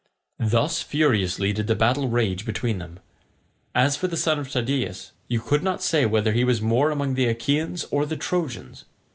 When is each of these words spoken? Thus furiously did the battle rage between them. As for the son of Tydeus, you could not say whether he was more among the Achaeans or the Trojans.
Thus 0.39 0.81
furiously 0.81 1.53
did 1.53 1.67
the 1.67 1.75
battle 1.75 2.09
rage 2.09 2.43
between 2.43 2.79
them. 2.79 2.97
As 3.75 3.95
for 3.95 4.07
the 4.07 4.17
son 4.17 4.39
of 4.39 4.49
Tydeus, 4.49 5.11
you 5.27 5.39
could 5.39 5.61
not 5.61 5.83
say 5.83 6.07
whether 6.07 6.31
he 6.33 6.43
was 6.43 6.59
more 6.59 6.89
among 6.89 7.13
the 7.13 7.27
Achaeans 7.27 7.83
or 7.91 8.07
the 8.07 8.17
Trojans. 8.17 8.85